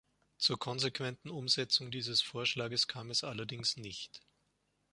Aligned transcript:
Zur 0.39 0.57
konsequenten 0.57 1.29
Umsetzung 1.29 1.91
dieses 1.91 2.23
Vorschlages 2.23 2.87
kam 2.87 3.11
es 3.11 3.23
allerdings 3.23 3.77
nicht. 3.77 4.23